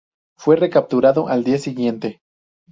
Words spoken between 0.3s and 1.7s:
Fue recapturado al día